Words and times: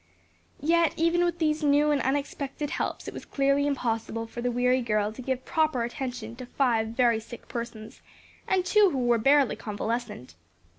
Yet 0.59 0.93
even 0.97 1.23
with 1.23 1.37
these 1.37 1.61
new 1.61 1.91
and 1.91 2.01
unexpected 2.01 2.71
helps 2.71 3.07
it 3.07 3.13
was 3.13 3.23
clearly 3.23 3.67
impossible 3.67 4.25
for 4.25 4.41
the 4.41 4.49
weary 4.49 4.81
girl 4.81 5.11
to 5.13 5.21
give 5.21 5.45
proper 5.45 5.83
attention 5.83 6.35
to 6.37 6.47
five 6.47 6.87
very 6.87 7.19
sick 7.19 7.47
persons, 7.47 8.01
and 8.47 8.65
two 8.65 8.89
who 8.89 9.05
were 9.05 9.19
barely 9.19 9.55
convalescent. 9.55 10.33